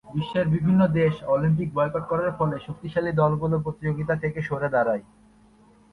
[0.15, 5.03] বিশ্বের বিভিন্ন দেশ এই অলিম্পিক বয়কট করার ফলে শক্তিশালী দলগুলি প্রতিযোগিতা থেকে সরে দাঁড়ায়।